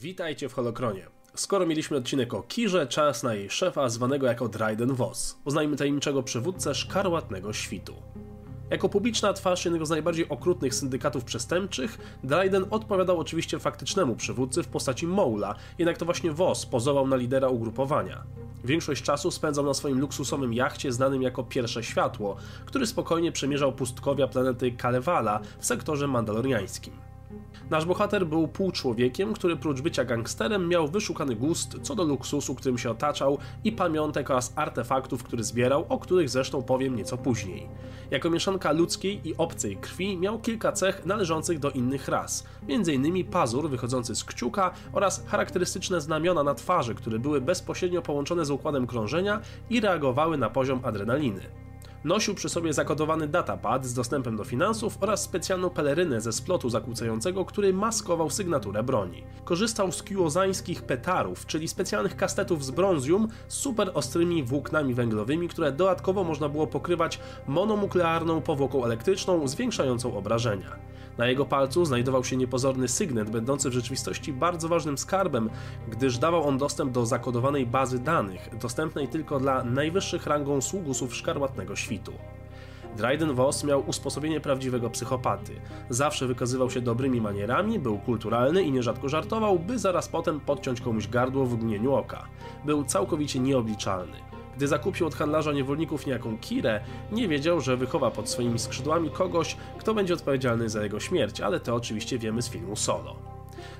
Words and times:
Witajcie 0.00 0.48
w 0.48 0.52
Holokronie. 0.52 1.06
Skoro 1.34 1.66
mieliśmy 1.66 1.96
odcinek 1.96 2.34
o 2.34 2.42
Kirze, 2.42 2.86
czas 2.86 3.22
na 3.22 3.34
jej 3.34 3.50
szefa, 3.50 3.88
zwanego 3.88 4.26
jako 4.26 4.48
Dryden 4.48 4.94
Voss. 4.94 5.38
Poznajmy 5.44 5.76
tajemniczego 5.76 6.22
przywódcę 6.22 6.74
szkarłatnego 6.74 7.52
świtu. 7.52 7.94
Jako 8.70 8.88
publiczna 8.88 9.32
twarz 9.32 9.64
jednego 9.64 9.86
z 9.86 9.90
najbardziej 9.90 10.28
okrutnych 10.28 10.74
syndykatów 10.74 11.24
przestępczych, 11.24 12.18
Dryden 12.24 12.64
odpowiadał 12.70 13.20
oczywiście 13.20 13.58
faktycznemu 13.58 14.16
przywódcy 14.16 14.62
w 14.62 14.68
postaci 14.68 15.06
Moula, 15.06 15.54
jednak 15.78 15.98
to 15.98 16.04
właśnie 16.04 16.32
Voss 16.32 16.66
pozował 16.66 17.06
na 17.06 17.16
lidera 17.16 17.48
ugrupowania. 17.48 18.24
Większość 18.64 19.02
czasu 19.02 19.30
spędzał 19.30 19.64
na 19.64 19.74
swoim 19.74 20.00
luksusowym 20.00 20.54
jachcie 20.54 20.92
znanym 20.92 21.22
jako 21.22 21.44
Pierwsze 21.44 21.82
Światło, 21.82 22.36
który 22.66 22.86
spokojnie 22.86 23.32
przemierzał 23.32 23.72
pustkowia 23.72 24.28
planety 24.28 24.72
Kalevala 24.72 25.40
w 25.58 25.66
sektorze 25.66 26.06
mandaloriańskim. 26.06 27.09
Nasz 27.70 27.84
bohater 27.84 28.26
był 28.26 28.48
półczłowiekiem, 28.48 29.32
który 29.32 29.56
prócz 29.56 29.80
bycia 29.80 30.04
gangsterem 30.04 30.68
miał 30.68 30.88
wyszukany 30.88 31.36
gust 31.36 31.76
co 31.82 31.94
do 31.94 32.04
luksusu, 32.04 32.54
którym 32.54 32.78
się 32.78 32.90
otaczał 32.90 33.38
i 33.64 33.72
pamiątek 33.72 34.30
oraz 34.30 34.52
artefaktów, 34.56 35.22
które 35.22 35.44
zbierał, 35.44 35.86
o 35.88 35.98
których 35.98 36.30
zresztą 36.30 36.62
powiem 36.62 36.96
nieco 36.96 37.18
później. 37.18 37.68
Jako 38.10 38.30
mieszanka 38.30 38.72
ludzkiej 38.72 39.28
i 39.28 39.36
obcej 39.36 39.76
krwi 39.76 40.16
miał 40.16 40.38
kilka 40.38 40.72
cech 40.72 41.06
należących 41.06 41.58
do 41.58 41.70
innych 41.70 42.08
ras, 42.08 42.46
m.in. 42.68 43.24
pazur 43.24 43.70
wychodzący 43.70 44.14
z 44.14 44.24
kciuka 44.24 44.70
oraz 44.92 45.26
charakterystyczne 45.26 46.00
znamiona 46.00 46.42
na 46.42 46.54
twarzy, 46.54 46.94
które 46.94 47.18
były 47.18 47.40
bezpośrednio 47.40 48.02
połączone 48.02 48.44
z 48.44 48.50
układem 48.50 48.86
krążenia 48.86 49.40
i 49.70 49.80
reagowały 49.80 50.38
na 50.38 50.50
poziom 50.50 50.80
adrenaliny. 50.82 51.69
Nosił 52.04 52.34
przy 52.34 52.48
sobie 52.48 52.72
zakodowany 52.72 53.28
datapad 53.28 53.86
z 53.86 53.94
dostępem 53.94 54.36
do 54.36 54.44
finansów 54.44 54.98
oraz 55.00 55.22
specjalną 55.22 55.70
pelerynę 55.70 56.20
ze 56.20 56.32
splotu 56.32 56.70
zakłócającego, 56.70 57.44
który 57.44 57.72
maskował 57.72 58.30
sygnaturę 58.30 58.82
broni. 58.82 59.24
Korzystał 59.44 59.92
z 59.92 60.02
kiłozańskich 60.02 60.82
petarów, 60.82 61.46
czyli 61.46 61.68
specjalnych 61.68 62.16
kastetów 62.16 62.64
z 62.64 62.70
brązium 62.70 63.28
z 63.48 63.54
super 63.54 63.90
ostrymi 63.94 64.42
włóknami 64.42 64.94
węglowymi, 64.94 65.48
które 65.48 65.72
dodatkowo 65.72 66.24
można 66.24 66.48
było 66.48 66.66
pokrywać 66.66 67.20
monomuklearną 67.46 68.40
powłoką 68.42 68.84
elektryczną 68.84 69.48
zwiększającą 69.48 70.16
obrażenia. 70.16 70.76
Na 71.18 71.26
jego 71.26 71.46
palcu 71.46 71.84
znajdował 71.84 72.24
się 72.24 72.36
niepozorny 72.36 72.88
sygnet, 72.88 73.30
będący 73.30 73.70
w 73.70 73.72
rzeczywistości 73.72 74.32
bardzo 74.32 74.68
ważnym 74.68 74.98
skarbem, 74.98 75.50
gdyż 75.88 76.18
dawał 76.18 76.48
on 76.48 76.58
dostęp 76.58 76.92
do 76.92 77.06
zakodowanej 77.06 77.66
bazy 77.66 77.98
danych, 77.98 78.58
dostępnej 78.58 79.08
tylko 79.08 79.40
dla 79.40 79.64
najwyższych 79.64 80.26
rangą 80.26 80.60
sługusów 80.60 81.14
szkarłatnego 81.14 81.76
świtu. 81.90 82.12
Dryden 82.96 83.34
Voss 83.34 83.64
miał 83.64 83.88
usposobienie 83.88 84.40
prawdziwego 84.40 84.90
psychopaty. 84.90 85.52
Zawsze 85.88 86.26
wykazywał 86.26 86.70
się 86.70 86.80
dobrymi 86.80 87.20
manierami, 87.20 87.78
był 87.78 87.98
kulturalny 87.98 88.62
i 88.62 88.72
nierzadko 88.72 89.08
żartował, 89.08 89.58
by 89.58 89.78
zaraz 89.78 90.08
potem 90.08 90.40
podciąć 90.40 90.80
komuś 90.80 91.08
gardło 91.08 91.46
w 91.46 91.54
mgnieniu 91.54 91.94
oka. 91.94 92.26
Był 92.64 92.84
całkowicie 92.84 93.40
nieobliczalny. 93.40 94.16
Gdy 94.56 94.68
zakupił 94.68 95.06
od 95.06 95.14
handlarza 95.14 95.52
niewolników 95.52 96.06
niejaką 96.06 96.38
Kirę, 96.38 96.80
nie 97.12 97.28
wiedział, 97.28 97.60
że 97.60 97.76
wychowa 97.76 98.10
pod 98.10 98.28
swoimi 98.28 98.58
skrzydłami 98.58 99.10
kogoś, 99.10 99.56
kto 99.78 99.94
będzie 99.94 100.14
odpowiedzialny 100.14 100.68
za 100.68 100.82
jego 100.82 101.00
śmierć, 101.00 101.40
ale 101.40 101.60
to 101.60 101.74
oczywiście 101.74 102.18
wiemy 102.18 102.42
z 102.42 102.48
filmu 102.48 102.76
Solo. 102.76 103.29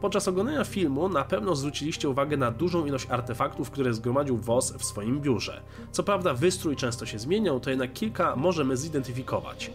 Podczas 0.00 0.28
oglądania 0.28 0.64
filmu 0.64 1.08
na 1.08 1.24
pewno 1.24 1.56
zwróciliście 1.56 2.08
uwagę 2.08 2.36
na 2.36 2.50
dużą 2.50 2.86
ilość 2.86 3.06
artefaktów, 3.10 3.70
które 3.70 3.94
zgromadził 3.94 4.36
Voss 4.36 4.72
w 4.72 4.84
swoim 4.84 5.20
biurze. 5.20 5.60
Co 5.92 6.02
prawda 6.02 6.34
wystrój 6.34 6.76
często 6.76 7.06
się 7.06 7.18
zmieniał, 7.18 7.60
to 7.60 7.70
jednak 7.70 7.92
kilka 7.92 8.36
możemy 8.36 8.76
zidentyfikować. 8.76 9.70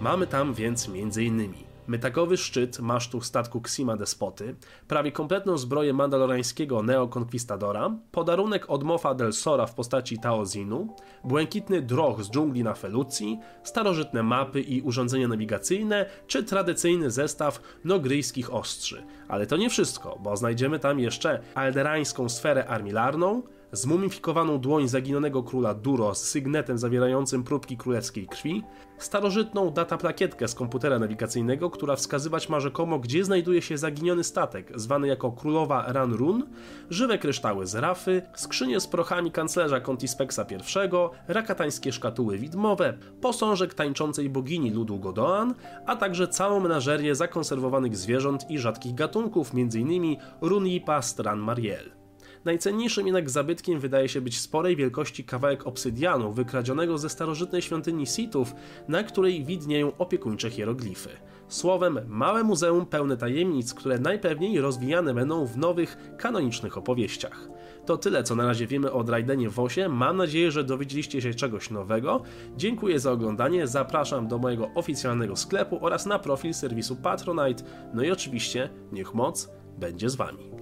Mamy 0.00 0.26
tam 0.26 0.54
więc 0.54 0.88
m.in. 0.88 1.71
Metagowy 1.92 2.36
szczyt 2.36 2.80
masztu 2.80 3.20
statku 3.20 3.58
Xima 3.58 3.96
Despoty, 3.96 4.56
prawie 4.88 5.12
kompletną 5.12 5.58
zbroję 5.58 5.92
mandalorańskiego 5.92 6.82
Neokonkwistadora, 6.82 7.90
podarunek 8.12 8.70
od 8.70 8.84
Mofa 8.84 9.14
del 9.14 9.32
Sora 9.32 9.66
w 9.66 9.74
postaci 9.74 10.18
Taozinu, 10.18 10.96
błękitny 11.24 11.82
droch 11.82 12.22
z 12.24 12.30
dżungli 12.30 12.62
na 12.62 12.74
Felucji, 12.74 13.38
starożytne 13.62 14.22
mapy 14.22 14.60
i 14.60 14.82
urządzenia 14.82 15.28
nawigacyjne, 15.28 16.06
czy 16.26 16.44
tradycyjny 16.44 17.10
zestaw 17.10 17.60
nogryjskich 17.84 18.54
ostrzy. 18.54 19.02
Ale 19.28 19.46
to 19.46 19.56
nie 19.56 19.70
wszystko, 19.70 20.18
bo 20.22 20.36
znajdziemy 20.36 20.78
tam 20.78 21.00
jeszcze 21.00 21.40
alderańską 21.54 22.28
sferę 22.28 22.66
armilarną, 22.66 23.42
zmumifikowaną 23.72 24.58
dłoń 24.58 24.88
zaginionego 24.88 25.42
króla 25.42 25.74
Duro 25.74 26.14
z 26.14 26.22
sygnetem 26.22 26.78
zawierającym 26.78 27.44
próbki 27.44 27.76
królewskiej 27.76 28.26
krwi, 28.26 28.62
starożytną 28.98 29.70
dataplakietkę 29.70 30.48
z 30.48 30.54
komputera 30.54 30.98
nawigacyjnego, 30.98 31.70
która 31.70 31.96
wskazywać 31.96 32.48
ma 32.48 32.60
rzekomo, 32.60 32.98
gdzie 32.98 33.24
znajduje 33.24 33.62
się 33.62 33.78
zaginiony 33.78 34.24
statek, 34.24 34.72
zwany 34.74 35.08
jako 35.08 35.32
Królowa 35.32 35.92
Ranrun, 35.92 36.46
żywe 36.90 37.18
kryształy 37.18 37.66
z 37.66 37.74
rafy, 37.74 38.22
skrzynie 38.34 38.80
z 38.80 38.86
prochami 38.86 39.30
kanclerza 39.30 39.80
Contispexa 39.80 40.40
I, 40.40 40.88
rakatańskie 41.28 41.92
szkatuły 41.92 42.38
widmowe, 42.38 42.98
posążek 43.20 43.74
tańczącej 43.74 44.30
bogini 44.30 44.70
ludu 44.70 44.98
Godoan, 44.98 45.54
a 45.86 45.96
także 45.96 46.28
całą 46.28 46.60
menażerię 46.60 47.14
zakonserwowanych 47.14 47.96
zwierząt 47.96 48.50
i 48.50 48.58
rzadkich 48.58 48.94
gatunków, 48.94 49.50
m.in. 49.54 50.16
Runipa 50.40 51.02
Stran 51.02 51.38
Mariel. 51.38 52.01
Najcenniejszym 52.44 53.06
jednak 53.06 53.30
zabytkiem 53.30 53.80
wydaje 53.80 54.08
się 54.08 54.20
być 54.20 54.40
sporej 54.40 54.76
wielkości 54.76 55.24
kawałek 55.24 55.66
obsydianu 55.66 56.32
wykradzionego 56.32 56.98
ze 56.98 57.08
starożytnej 57.08 57.62
świątyni 57.62 58.06
Sithów, 58.06 58.54
na 58.88 59.02
której 59.02 59.44
widnieją 59.44 59.92
opiekuńcze 59.98 60.50
hieroglify. 60.50 61.10
Słowem, 61.48 62.00
małe 62.06 62.44
muzeum 62.44 62.86
pełne 62.86 63.16
tajemnic, 63.16 63.74
które 63.74 63.98
najpewniej 63.98 64.60
rozwijane 64.60 65.14
będą 65.14 65.46
w 65.46 65.56
nowych, 65.56 66.14
kanonicznych 66.18 66.78
opowieściach. 66.78 67.48
To 67.86 67.96
tyle, 67.96 68.22
co 68.22 68.34
na 68.34 68.46
razie 68.46 68.66
wiemy 68.66 68.92
o 68.92 69.04
Drajdenie 69.04 69.50
Wosie. 69.50 69.88
Mam 69.88 70.16
nadzieję, 70.16 70.50
że 70.50 70.64
dowiedzieliście 70.64 71.22
się 71.22 71.34
czegoś 71.34 71.70
nowego. 71.70 72.22
Dziękuję 72.56 73.00
za 73.00 73.12
oglądanie, 73.12 73.66
zapraszam 73.66 74.28
do 74.28 74.38
mojego 74.38 74.70
oficjalnego 74.74 75.36
sklepu 75.36 75.78
oraz 75.80 76.06
na 76.06 76.18
profil 76.18 76.54
serwisu 76.54 76.96
Patronite. 76.96 77.64
No 77.94 78.02
i 78.02 78.10
oczywiście, 78.10 78.68
niech 78.92 79.14
moc 79.14 79.50
będzie 79.78 80.10
z 80.10 80.14
Wami. 80.14 80.61